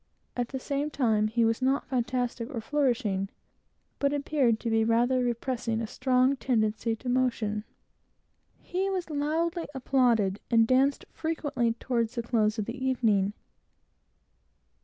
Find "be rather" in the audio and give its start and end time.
4.71-5.23